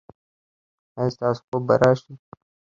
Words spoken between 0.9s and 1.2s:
ایا